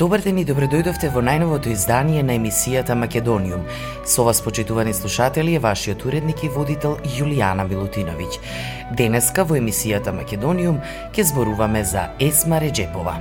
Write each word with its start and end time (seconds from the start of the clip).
Добар 0.00 0.22
ден 0.24 0.38
и 0.40 0.46
добредојдовте 0.48 1.10
во 1.12 1.20
најновото 1.20 1.68
издание 1.68 2.22
на 2.24 2.32
емисијата 2.38 2.94
Македониум. 2.96 3.66
Со 4.08 4.24
вас, 4.24 4.40
почитувани 4.40 4.94
слушатели, 4.96 5.54
е 5.54 5.60
вашиот 5.60 6.06
уредник 6.08 6.40
и 6.44 6.48
водител 6.48 6.96
Јулијана 7.18 7.66
Милутиновиќ. 7.68 8.38
Денеска 8.96 9.44
во 9.44 9.60
емисијата 9.60 10.16
Македониум 10.16 10.80
ќе 11.12 11.28
зборуваме 11.34 11.84
за 11.84 12.08
Есма 12.18 12.62
Реджепова. 12.64 13.18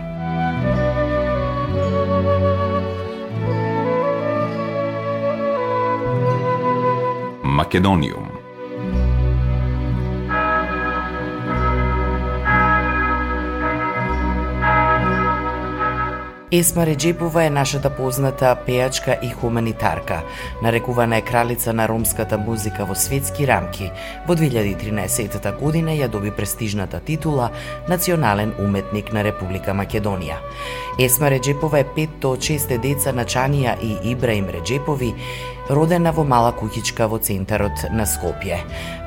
Македониум 7.44 8.29
Есма 16.52 16.86
Реджепова 16.86 17.44
е 17.44 17.50
нашата 17.50 17.90
позната 17.94 18.56
пејачка 18.66 19.20
и 19.22 19.30
хуманитарка. 19.30 20.24
Нарекувана 20.64 21.18
е 21.18 21.22
кралица 21.22 21.74
на 21.74 21.86
ромската 21.88 22.38
музика 22.38 22.86
во 22.90 22.96
светски 22.96 23.46
рамки. 23.48 23.92
Во 24.28 24.34
2013 24.34 25.60
година 25.60 25.94
ја 25.94 26.08
доби 26.10 26.32
престижната 26.32 27.00
титула 27.06 27.52
Национален 27.90 28.54
уметник 28.60 29.14
на 29.14 29.24
Република 29.24 29.78
Македонија. 29.78 30.42
Есма 31.00 31.30
Реджепова 31.30 31.80
е 31.80 31.86
петто 31.96 32.34
од 32.34 32.42
шесте 32.42 32.82
деца 32.82 33.14
на 33.14 33.26
Чанија 33.30 33.78
и 33.84 34.10
Ибраим 34.10 34.50
Реджепови, 34.50 35.14
родена 35.70 36.12
во 36.12 36.26
мала 36.26 36.50
куќичка 36.50 37.06
во 37.06 37.22
центарот 37.22 37.86
на 37.94 38.10
Скопје. 38.10 38.58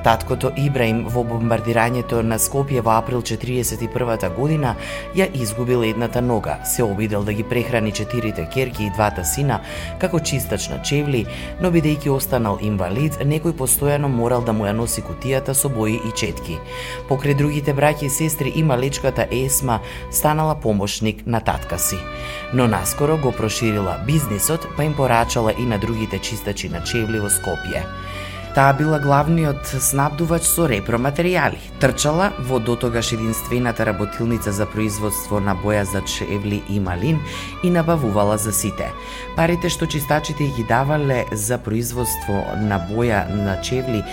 Таткото 0.02 0.50
Ибраим 0.58 1.04
во 1.06 1.22
бомбардирањето 1.22 2.22
на 2.26 2.34
Скопје 2.42 2.80
во 2.82 2.96
април 2.98 3.20
41 3.22 4.34
година 4.34 4.74
ја 5.14 5.28
изгубил 5.30 5.84
едната 5.86 6.20
нога, 6.20 6.56
се 6.64 6.82
обидел 6.82 7.22
да 7.22 7.32
ги 7.32 7.42
прехрани 7.42 7.92
четирите 7.92 8.48
керки 8.54 8.84
и 8.84 8.90
двата 8.90 9.24
сина 9.24 9.60
како 10.00 10.18
чистач 10.18 10.68
на 10.68 10.80
чевли, 10.82 11.26
но 11.60 11.70
бидејќи 11.70 12.10
останал 12.10 12.58
инвалид, 12.60 13.20
некој 13.22 13.54
постојано 13.54 14.10
морал 14.10 14.42
да 14.42 14.52
му 14.52 14.66
ја 14.66 14.72
носи 14.74 15.04
кутијата 15.06 15.54
со 15.54 15.70
бои 15.70 15.94
и 15.94 16.10
четки. 16.18 16.58
Покрај 17.08 17.38
другите 17.38 17.70
браќи 17.74 18.10
и 18.10 18.10
сестри 18.10 18.52
и 18.56 18.62
малечката 18.62 19.28
Есма 19.30 19.78
станала 20.10 20.54
помошник 20.54 21.26
на 21.26 21.40
татка 21.40 21.78
си. 21.78 21.96
Но 22.52 22.66
наскоро 22.66 23.16
го 23.22 23.32
проширила 23.32 24.00
бизнисот, 24.06 24.66
па 24.76 24.84
им 24.84 24.94
порачала 24.94 25.52
и 25.52 25.62
на 25.62 25.78
другите 25.78 26.18
чистачи 26.18 26.68
на 26.68 26.82
чевли 26.82 27.20
во 27.20 27.30
Скопје. 27.30 27.86
Таа 28.54 28.74
била 28.76 28.98
главниот 29.00 29.64
снабдувач 29.80 30.44
со 30.44 30.66
репроматеријали. 30.68 31.56
Трчала 31.80 32.34
во 32.36 32.58
дотогаш 32.60 33.12
единствената 33.16 33.86
работилница 33.88 34.52
за 34.52 34.66
производство 34.66 35.40
на 35.40 35.54
боја 35.56 35.86
за 35.88 36.02
чевли 36.04 36.60
и 36.68 36.76
малин 36.80 37.22
и 37.64 37.70
набавувала 37.70 38.36
за 38.36 38.52
сите. 38.52 38.92
Парите 39.36 39.72
што 39.72 39.88
чистачите 39.88 40.52
ги 40.52 40.66
давале 40.68 41.24
за 41.32 41.56
производство 41.56 42.44
на 42.60 42.76
боја 42.76 43.24
на 43.32 43.56
чевли 43.64 44.04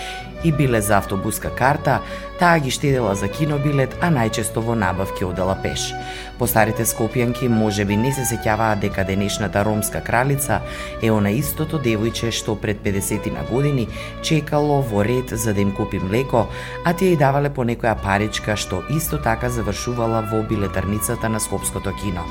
и 0.44 0.52
биле 0.52 0.80
за 0.80 0.96
автобуска 0.98 1.50
карта, 1.50 2.00
таа 2.38 2.58
ги 2.58 2.70
штедела 2.70 3.14
за 3.14 3.28
кинобилет, 3.28 3.96
а 4.00 4.08
најчесто 4.10 4.62
во 4.64 4.74
набавки 4.74 5.24
одела 5.24 5.56
пеш. 5.62 5.90
Постарите 6.38 6.86
скопјанки 6.88 7.48
може 7.48 7.84
би 7.84 7.96
не 7.96 8.12
се 8.12 8.24
сеќаваа 8.24 8.78
дека 8.80 9.04
денешната 9.04 9.64
ромска 9.64 10.00
кралица 10.00 10.60
е 11.02 11.10
она 11.10 11.30
истото 11.30 11.78
девојче 11.78 12.32
што 12.32 12.56
пред 12.56 12.80
50 12.84 13.30
на 13.32 13.44
години 13.50 13.88
чекало 14.22 14.80
во 14.82 15.04
ред 15.04 15.30
за 15.36 15.54
да 15.54 15.60
им 15.60 15.74
купи 15.76 15.98
млеко, 15.98 16.46
а 16.84 16.92
тие 16.94 17.12
и 17.12 17.20
давале 17.20 17.50
по 17.50 17.64
некоја 17.64 17.94
паричка 18.02 18.56
што 18.56 18.82
исто 18.90 19.18
така 19.18 19.50
завршувала 19.50 20.24
во 20.32 20.42
билетарницата 20.42 21.28
на 21.28 21.40
Скопското 21.40 21.92
кино. 22.00 22.24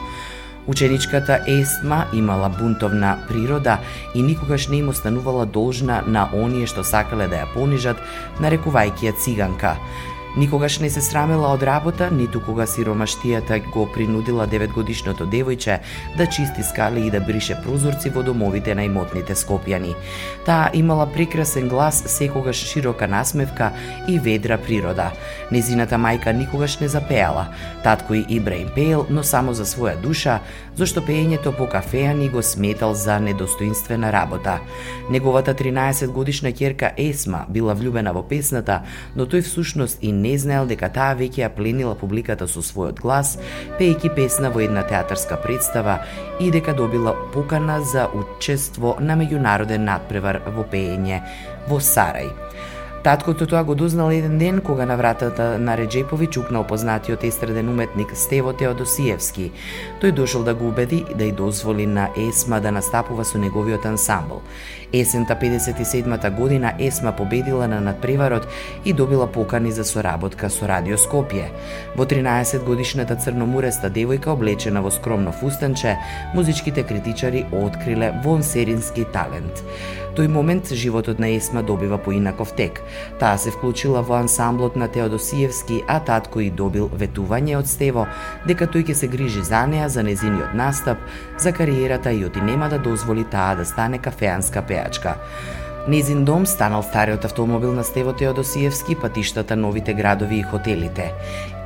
Ученичката 0.68 1.40
Есма 1.48 2.06
имала 2.14 2.50
бунтовна 2.50 3.18
природа 3.28 3.78
и 4.16 4.22
никогаш 4.22 4.68
не 4.68 4.78
им 4.78 4.90
останувала 4.90 5.46
должна 5.46 6.04
на 6.08 6.30
оние 6.34 6.68
што 6.68 6.84
сакале 6.84 7.28
да 7.28 7.44
ја 7.44 7.48
понижат, 7.54 7.98
нарекувајќи 8.40 9.10
ја 9.10 9.14
циганка. 9.18 9.78
Никогаш 10.38 10.80
не 10.80 10.90
се 10.90 11.02
срамела 11.02 11.50
од 11.54 11.64
работа, 11.66 12.12
ниту 12.14 12.40
кога 12.46 12.68
сиромаштијата 12.70 13.58
го 13.74 13.88
принудила 13.90 14.46
деветгодишното 14.48 15.26
девојче 15.26 15.80
да 16.18 16.28
чисти 16.30 16.64
скали 16.64 17.08
и 17.08 17.12
да 17.12 17.20
брише 17.20 17.58
прозорци 17.64 18.12
во 18.14 18.22
домовите 18.24 18.76
на 18.76 18.86
имотните 18.86 19.34
скопјани. 19.34 19.96
Таа 20.46 20.70
имала 20.74 21.08
прекрасен 21.10 21.68
глас, 21.70 22.04
секогаш 22.06 22.62
широка 22.62 23.08
насмевка 23.08 23.72
и 24.08 24.20
ведра 24.20 24.58
природа. 24.58 25.12
Незината 25.52 25.98
мајка 25.98 26.32
никогаш 26.32 26.80
не 26.80 26.88
запеала. 26.88 27.48
Татко 27.84 28.14
и 28.14 28.26
Ибраим 28.30 28.70
пеел, 28.76 29.06
но 29.10 29.24
само 29.24 29.54
за 29.54 29.66
своја 29.66 29.98
душа, 30.02 30.40
зашто 30.76 31.02
пеењето 31.02 31.58
по 31.58 31.66
кафеани 31.66 32.30
го 32.30 32.44
сметал 32.44 32.94
за 32.94 33.20
недостоинствена 33.20 34.12
работа. 34.14 34.60
Неговата 35.10 35.54
13 35.54 36.08
годишна 36.08 36.50
ќерка 36.50 36.94
Есма 36.98 37.46
била 37.50 37.74
влюбена 37.74 38.14
во 38.14 38.22
песната, 38.22 38.84
но 39.16 39.26
тој 39.26 39.42
всушност 39.42 39.98
и 40.02 40.19
не 40.22 40.38
знаел 40.38 40.68
дека 40.68 40.90
таа 40.94 41.16
веќе 41.20 41.46
ја 41.46 41.50
пленила 41.56 41.96
публиката 41.96 42.48
со 42.48 42.64
својот 42.66 43.02
глас, 43.02 43.38
пејки 43.80 44.14
песна 44.16 44.52
во 44.52 44.64
една 44.66 44.84
театарска 44.84 45.38
представа 45.42 46.00
и 46.40 46.52
дека 46.52 46.74
добила 46.74 47.16
покана 47.34 47.80
за 47.82 48.10
учество 48.14 48.98
на 49.00 49.16
меѓународен 49.16 49.88
надпревар 49.88 50.42
во 50.56 50.68
пеење 50.68 51.24
во 51.68 51.80
Сарај. 51.80 52.30
Таткото 53.04 53.46
тоа 53.48 53.64
го 53.64 53.76
дознал 53.76 54.12
еден 54.12 54.38
ден 54.38 54.62
кога 54.62 54.86
на 54.86 54.98
вратата 54.98 55.60
на 55.60 55.78
Реджепови 55.78 56.28
чукнал 56.28 56.68
познатиот 56.68 57.24
естраден 57.24 57.70
уметник 57.70 58.12
Стево 58.14 58.52
Теодосиевски. 58.54 59.52
Тој 60.02 60.12
дошол 60.12 60.44
да 60.44 60.54
го 60.54 60.68
убеди 60.68 61.06
да 61.16 61.24
ја 61.24 61.36
дозволи 61.36 61.86
на 61.88 62.10
Есма 62.18 62.60
да 62.60 62.72
настапува 62.76 63.24
со 63.24 63.40
неговиот 63.40 63.86
ансамбл. 63.86 64.44
Есента 64.94 65.36
57-та 65.36 66.30
година 66.30 66.74
Есма 66.80 67.12
победила 67.12 67.68
на 67.68 67.82
надпреварот 67.82 68.48
и 68.86 68.94
добила 68.94 69.28
покани 69.28 69.72
за 69.72 69.86
соработка 69.86 70.50
со 70.50 70.68
Радио 70.68 70.98
Скопје. 70.98 71.50
Во 71.96 72.06
13 72.06 72.64
годишната 72.66 73.16
црномуреста 73.16 73.90
девојка 73.90 74.34
облечена 74.34 74.82
во 74.82 74.92
скромно 74.92 75.32
фустанче, 75.32 75.98
музичките 76.34 76.84
критичари 76.84 77.46
откриле 77.52 78.14
вонсерински 78.24 79.06
талент 79.14 79.64
тој 80.20 80.28
момент 80.28 80.68
животот 80.76 81.20
на 81.20 81.30
Есма 81.32 81.62
добива 81.64 81.98
поинаков 81.98 82.52
тек. 82.52 82.82
Таа 83.20 83.38
се 83.38 83.52
вклучила 83.52 84.02
во 84.04 84.18
ансамблот 84.20 84.76
на 84.76 84.88
Теодосиевски, 84.88 85.84
а 85.88 86.00
татко 86.04 86.42
и 86.44 86.50
добил 86.52 86.90
ветување 86.92 87.56
од 87.60 87.70
Стево 87.72 88.04
дека 88.48 88.68
тој 88.68 88.90
ќе 88.90 88.96
се 89.00 89.08
грижи 89.08 89.44
за 89.48 89.64
неа, 89.68 89.88
за 89.88 90.04
незиниот 90.04 90.52
настап, 90.54 91.00
за 91.40 91.54
кариерата 91.56 92.12
и 92.12 92.26
оти 92.26 92.42
нема 92.42 92.68
да 92.70 92.80
дозволи 92.80 93.24
таа 93.24 93.56
да 93.56 93.66
стане 93.66 93.98
кафеанска 93.98 94.62
пеачка. 94.80 95.16
Незин 95.88 96.26
дом 96.26 96.46
станал 96.46 96.84
стариот 96.84 97.26
автомобил 97.26 97.74
на 97.74 97.84
Стево 97.84 98.14
Теодосиевски, 98.14 98.96
патиштата, 98.96 99.56
новите 99.56 99.94
градови 99.94 100.36
и 100.36 100.44
хотелите. 100.44 101.14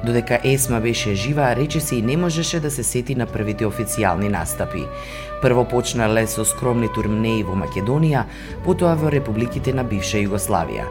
Додека 0.05 0.39
Есма 0.43 0.79
беше 0.79 1.15
жива, 1.15 1.55
речиси 1.55 1.95
и 1.95 2.01
не 2.01 2.17
можеше 2.17 2.59
да 2.59 2.71
се 2.71 2.83
сети 2.83 3.15
на 3.15 3.25
првите 3.25 3.65
официјални 3.65 4.29
настапи. 4.29 4.85
Прво 5.43 5.65
почнале 5.65 6.23
со 6.27 6.45
скромни 6.47 6.87
турнеи 6.87 7.41
во 7.43 7.57
Македонија, 7.59 8.21
потоа 8.63 8.93
во 8.95 9.09
републиките 9.11 9.73
на 9.75 9.83
бивша 9.83 10.21
Југославија. 10.23 10.85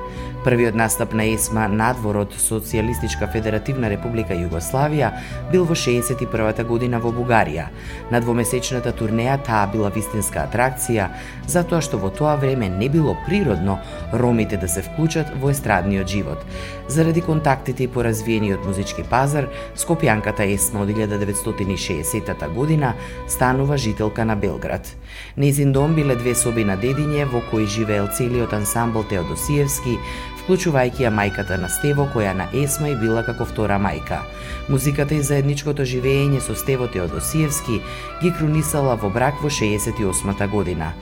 Првиот 0.45 0.75
настап 0.75 1.13
на 1.15 1.25
ЕСМА 1.31 1.69
надвор 1.71 2.17
од 2.25 2.33
Социјалистичка 2.37 3.29
Федеративна 3.33 3.89
Република 3.89 4.35
Југославија 4.35 5.13
бил 5.53 5.65
во 5.65 5.77
61 5.79 6.65
година 6.67 6.99
во 7.01 7.13
Бугарија. 7.15 7.69
На 8.11 8.21
двомесечната 8.21 8.93
турнеја 8.93 9.39
таа 9.47 9.69
била 9.73 9.89
вистинска 9.95 10.43
атракција, 10.43 11.09
затоа 11.47 11.81
што 11.81 12.03
во 12.03 12.11
тоа 12.11 12.35
време 12.37 12.69
не 12.69 12.91
било 12.91 13.15
природно 13.25 13.79
ромите 14.13 14.59
да 14.59 14.69
се 14.69 14.83
вклучат 14.83 15.31
во 15.41 15.55
естрадниот 15.55 16.09
живот. 16.11 16.45
Заради 16.89 17.23
контактите 17.23 17.85
и 17.85 17.89
поразвиениот 17.89 18.67
музички 18.67 19.07
пазар, 19.07 19.47
скопјанката 19.79 20.45
ЕСМА 20.45 20.83
од 20.83 20.91
1960 20.91 22.55
година 22.55 22.95
станува 23.29 23.77
жителка 23.79 24.25
на 24.25 24.37
Белград. 24.43 24.89
Незин 25.37 25.73
дом 25.73 25.95
биле 25.95 26.17
две 26.17 26.35
соби 26.35 26.65
на 26.65 26.77
дедиње 26.77 27.25
во 27.25 27.41
кои 27.51 27.67
живеел 27.67 28.09
целиот 28.13 28.53
ансамбл 28.53 29.05
Теодосиевски, 29.09 29.99
вклучувајќи 30.43 31.05
ја 31.07 31.11
мајката 31.15 31.57
на 31.61 31.69
Стево, 31.71 32.09
која 32.15 32.33
на 32.35 32.49
Есма 32.53 32.91
и 32.91 32.97
била 32.99 33.23
како 33.23 33.45
втора 33.47 33.79
мајка. 33.79 34.23
Музиката 34.69 35.15
и 35.15 35.23
заедничкото 35.23 35.87
живење 35.87 36.41
со 36.43 36.55
Стево 36.59 36.89
Теодосиевски 36.91 37.81
ги 38.23 38.33
крунисала 38.39 38.97
во 38.97 39.11
брак 39.11 39.41
во 39.43 39.51
68-та 39.51 40.47
година. 40.47 40.93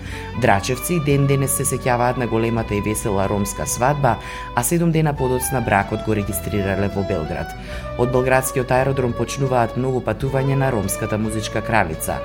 Драчевци 0.41 1.01
ден 1.05 1.27
денес 1.27 1.57
се 1.57 1.65
сеќаваат 1.65 2.17
на 2.17 2.27
големата 2.27 2.75
и 2.75 2.81
весела 2.81 3.29
ромска 3.29 3.67
свадба, 3.67 4.17
а 4.57 4.63
седум 4.65 4.93
дена 4.93 5.13
подоцна 5.17 5.61
бракот 5.61 6.05
го 6.07 6.17
регистрирале 6.17 6.91
во 6.95 7.05
Белград. 7.09 7.53
Од 8.01 8.13
Белградскиот 8.13 8.71
аеродром 8.73 9.13
почнуваат 9.13 9.77
многу 9.77 10.01
патувања 10.01 10.57
на 10.57 10.71
ромската 10.73 11.19
музичка 11.19 11.61
кралица. 11.61 12.17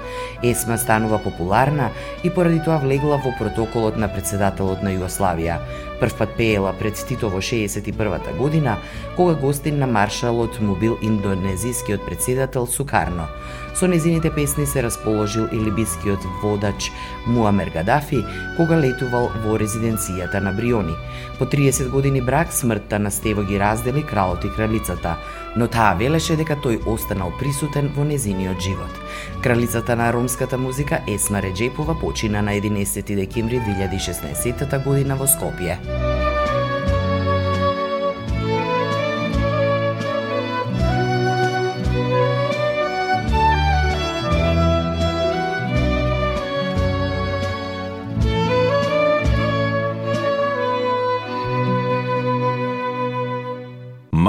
Есма 0.44 0.78
станува 0.78 1.20
популарна 1.20 1.75
и 2.24 2.30
поради 2.30 2.60
тоа 2.60 2.80
влегла 2.80 3.18
во 3.18 3.32
протоколот 3.40 3.98
на 3.98 4.08
председателот 4.08 4.84
на 4.84 4.94
Југославија. 4.96 5.60
Првпат 6.00 6.36
пеела 6.38 6.74
пред 6.80 7.06
Тито 7.08 7.30
во 7.30 7.42
61 7.42 8.38
година, 8.38 8.78
кога 9.16 9.34
гостин 9.34 9.80
на 9.80 9.88
маршалот 9.88 10.62
му 10.62 10.76
бил 10.76 10.98
индонезискиот 11.02 12.06
председател 12.06 12.68
Сукарно. 12.68 13.28
Со 13.76 13.88
незините 13.88 14.32
песни 14.32 14.66
се 14.66 14.84
расположил 14.84 15.48
и 15.52 15.60
либискиот 15.60 16.20
водач 16.44 16.92
Муамер 17.28 17.70
Гадафи, 17.70 18.24
кога 18.58 18.78
летувал 18.80 19.32
во 19.44 19.58
резиденцијата 19.60 20.40
на 20.40 20.52
Бриони. 20.52 20.96
По 21.40 21.46
30 21.46 21.90
години 21.90 22.22
брак, 22.22 22.54
смртта 22.54 23.00
на 23.00 23.12
Стево 23.12 23.44
ги 23.44 23.60
раздели 23.60 24.04
кралот 24.04 24.46
и 24.46 24.50
кралицата, 24.50 25.18
но 25.56 25.68
таа 25.68 25.96
велеше 25.96 26.36
дека 26.36 26.56
тој 26.56 26.88
останал 26.88 27.32
присутен 27.40 27.92
во 27.96 28.04
незиниот 28.04 28.60
живот. 28.60 28.96
Кралицата 29.44 29.96
на 29.96 30.12
ромската 30.14 30.58
музика 30.58 31.02
Есма 31.08 31.42
Реджепова 31.42 32.00
почина 32.00 32.42
на 32.42 32.52
11 32.52 33.16
декември 33.16 33.60
2016 33.60 34.84
година 34.84 35.16
во 35.16 35.28
Скопје. 35.28 35.78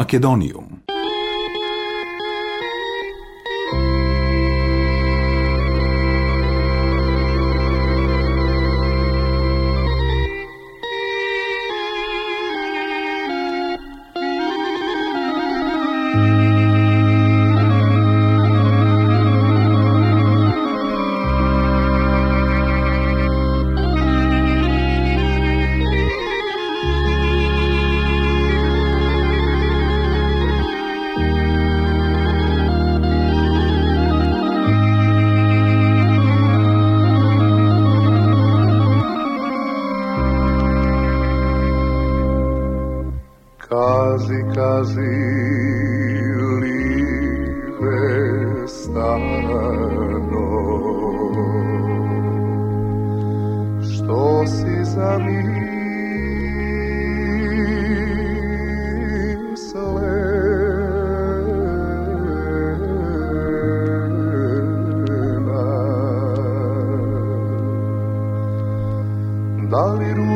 Македониум. 0.07 0.76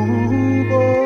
Ooh, 0.01 0.63
boy. 0.69 1.00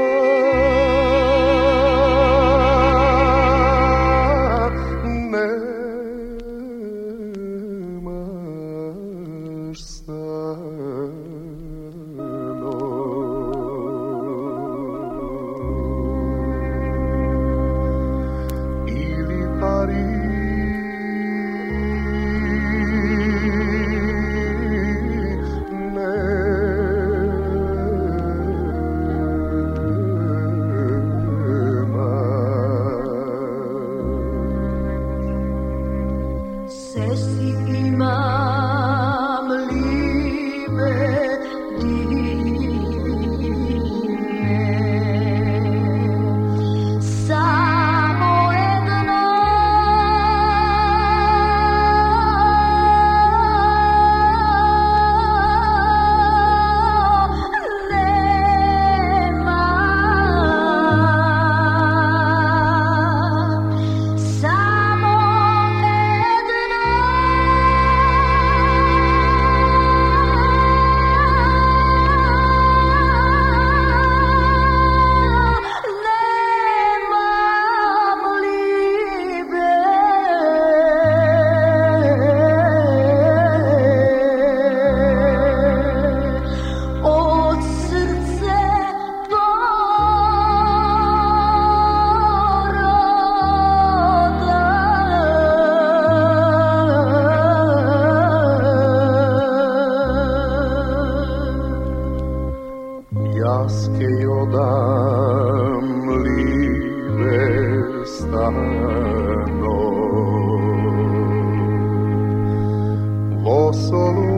So. 113.76 114.35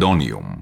Macedonium. 0.00 0.60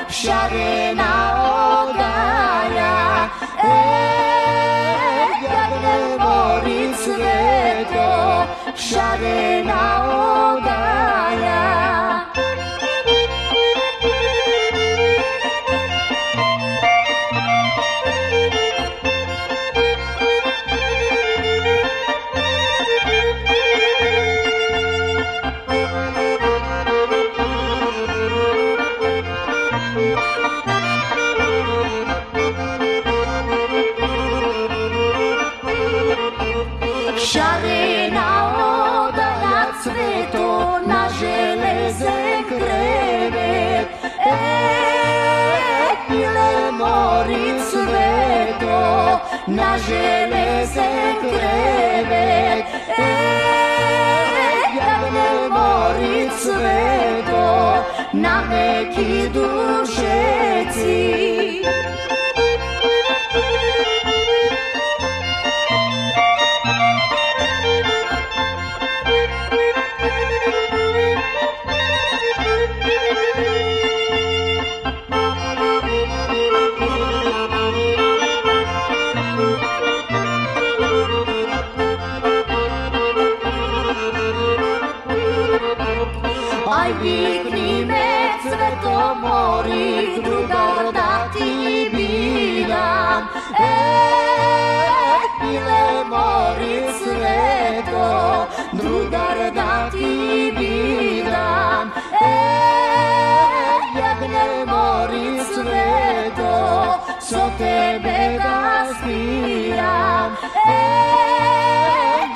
siaryna 0.09 1.13
odala 1.45 2.95
Egadne 5.39 5.97
moric 6.23 7.03
reto 7.21 8.11
siaryna 8.75 9.83
odala 10.17 11.61
najele 49.59 50.67
se 50.67 50.89
krevet 51.21 52.65
E, 52.99 53.15
ne 55.15 55.49
mori 55.49 56.31
cveto 56.41 57.49
Na 58.13 58.43
neki 58.51 59.29
duše 59.35 60.38
co 107.29 107.51
tebe. 107.59 108.39
E, 110.69 110.81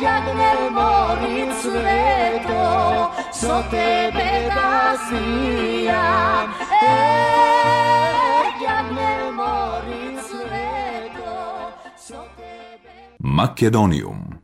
jak 0.02 0.24
ne 0.36 0.70
morim 0.70 1.52
sveto, 1.52 3.10
tebe. 3.70 4.48
E, 6.82 6.96
jak 8.64 8.86
ne 8.92 9.32
morim 9.32 10.18
sveto, 10.28 11.40
tebe... 12.36 12.92
Makedonium 13.20 14.41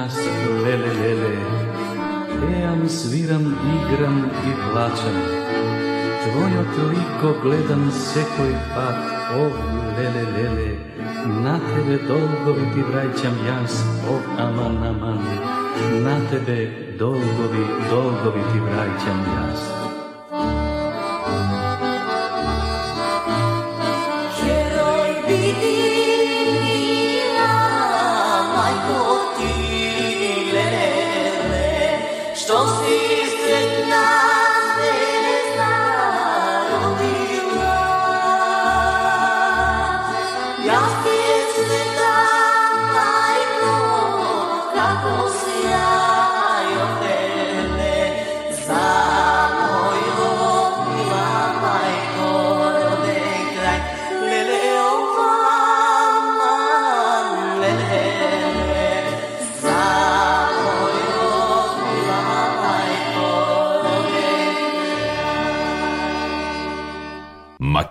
јас, 0.00 0.16
леле, 0.64 0.90
леле, 1.00 1.32
пеам, 2.40 2.88
свирам, 2.88 3.46
играм 3.74 4.18
и 4.48 4.52
плачам. 4.62 5.16
Твојот 6.22 6.74
лико 6.92 7.32
гледам 7.42 7.84
секој 7.90 8.54
пат, 8.74 9.00
о, 9.40 9.44
леле, 9.98 10.24
леле, 10.36 10.70
на 11.44 11.58
тебе 11.66 11.98
долгови 12.06 12.70
ти 12.74 12.86
враќам 12.92 13.36
јас, 13.48 13.82
о, 14.12 14.16
аман, 14.46 14.80
аман, 14.92 15.20
на 16.06 16.16
тебе 16.30 16.96
долгови, 16.98 17.66
долгови 17.90 18.48
ти 18.52 18.64
враќам 18.68 19.22
јас. 19.34 19.79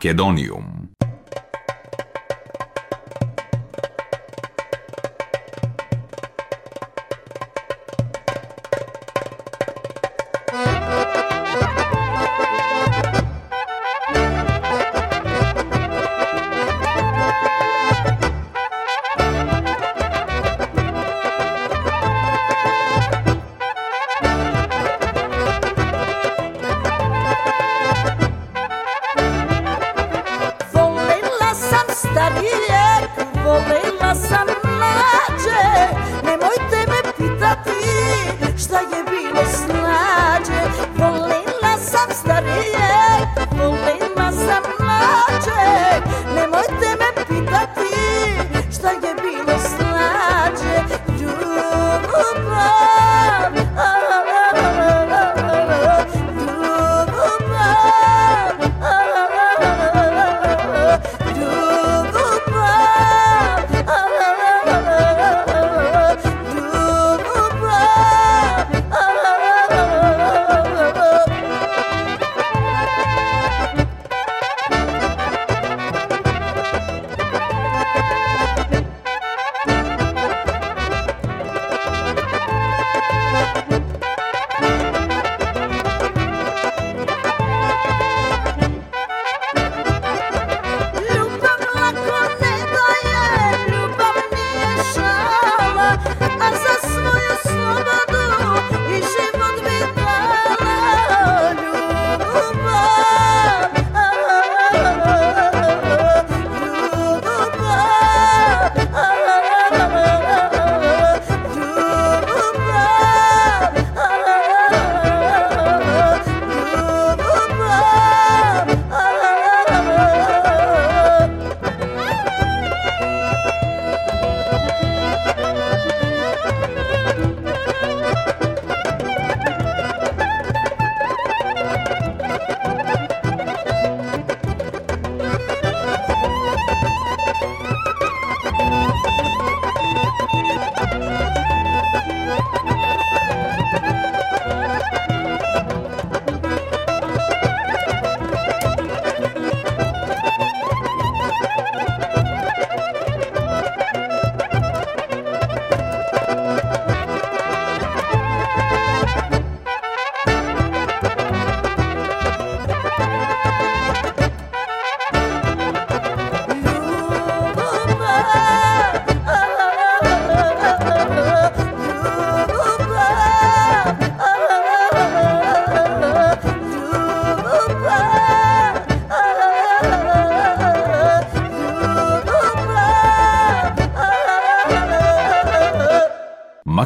Македониум. 0.10 0.69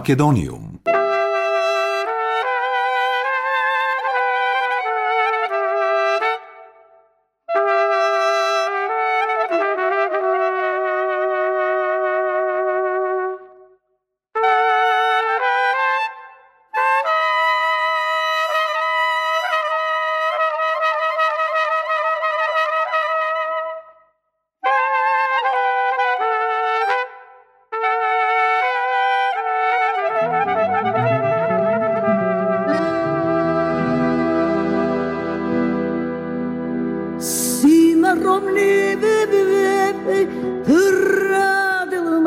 Македонијум. 0.03 0.62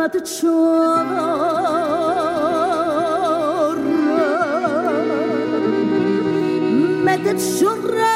adı 0.07 0.25
çora 0.25 1.27
medet 7.05 7.61
çora 7.61 8.16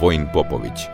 Воин 0.00 0.28
Поповиќ. 0.32 0.88